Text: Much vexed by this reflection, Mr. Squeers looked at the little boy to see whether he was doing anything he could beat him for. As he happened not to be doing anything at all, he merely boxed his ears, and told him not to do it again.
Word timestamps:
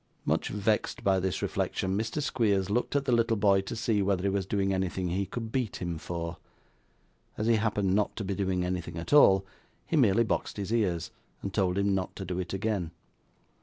Much 0.25 0.47
vexed 0.49 1.03
by 1.03 1.19
this 1.19 1.43
reflection, 1.43 1.95
Mr. 1.95 2.23
Squeers 2.23 2.71
looked 2.71 2.95
at 2.95 3.05
the 3.05 3.11
little 3.11 3.37
boy 3.37 3.61
to 3.61 3.75
see 3.75 4.01
whether 4.01 4.23
he 4.23 4.29
was 4.29 4.47
doing 4.47 4.73
anything 4.73 5.09
he 5.09 5.27
could 5.27 5.51
beat 5.51 5.75
him 5.75 5.99
for. 5.99 6.37
As 7.37 7.45
he 7.45 7.57
happened 7.57 7.93
not 7.93 8.15
to 8.15 8.23
be 8.23 8.33
doing 8.33 8.65
anything 8.65 8.97
at 8.97 9.13
all, 9.13 9.45
he 9.85 9.95
merely 9.95 10.23
boxed 10.23 10.57
his 10.57 10.73
ears, 10.73 11.11
and 11.43 11.53
told 11.53 11.77
him 11.77 11.93
not 11.93 12.15
to 12.15 12.25
do 12.25 12.39
it 12.39 12.51
again. 12.51 12.89